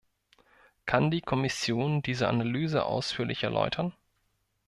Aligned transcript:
Kann 0.87 1.11
die 1.11 1.21
Kommission 1.21 2.01
diese 2.01 2.27
Analyse 2.27 2.85
ausführlich 2.85 3.43
erläutern? 3.43 3.93